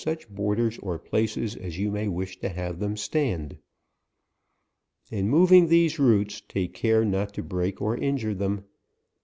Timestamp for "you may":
1.77-2.07